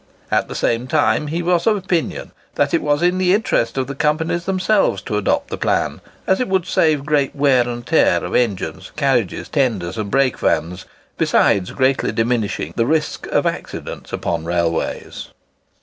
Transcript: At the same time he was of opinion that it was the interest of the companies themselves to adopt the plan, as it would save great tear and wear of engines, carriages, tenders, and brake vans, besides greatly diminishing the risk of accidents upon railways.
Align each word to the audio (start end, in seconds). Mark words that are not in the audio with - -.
At 0.31 0.47
the 0.47 0.55
same 0.55 0.87
time 0.87 1.27
he 1.27 1.43
was 1.43 1.67
of 1.67 1.77
opinion 1.77 2.31
that 2.55 2.73
it 2.73 2.81
was 2.81 3.01
the 3.01 3.33
interest 3.35 3.77
of 3.77 3.85
the 3.85 3.93
companies 3.93 4.45
themselves 4.45 4.99
to 5.03 5.15
adopt 5.15 5.49
the 5.51 5.59
plan, 5.59 6.01
as 6.25 6.39
it 6.39 6.47
would 6.47 6.65
save 6.65 7.05
great 7.05 7.33
tear 7.37 7.69
and 7.69 7.87
wear 7.87 8.23
of 8.25 8.33
engines, 8.33 8.91
carriages, 8.95 9.47
tenders, 9.47 9.99
and 9.99 10.09
brake 10.09 10.39
vans, 10.39 10.85
besides 11.19 11.69
greatly 11.69 12.11
diminishing 12.11 12.73
the 12.75 12.87
risk 12.87 13.27
of 13.27 13.45
accidents 13.45 14.11
upon 14.11 14.43
railways. 14.43 15.27